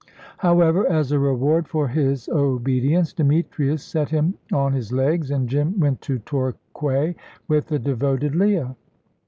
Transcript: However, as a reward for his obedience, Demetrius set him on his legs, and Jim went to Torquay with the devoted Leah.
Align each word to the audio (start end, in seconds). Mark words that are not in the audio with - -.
However, 0.39 0.87
as 0.91 1.11
a 1.11 1.19
reward 1.19 1.67
for 1.67 1.87
his 1.89 2.27
obedience, 2.29 3.13
Demetrius 3.13 3.83
set 3.83 4.09
him 4.09 4.33
on 4.51 4.73
his 4.73 4.91
legs, 4.91 5.29
and 5.29 5.47
Jim 5.47 5.79
went 5.79 6.01
to 6.01 6.17
Torquay 6.17 7.15
with 7.47 7.67
the 7.67 7.77
devoted 7.77 8.33
Leah. 8.33 8.75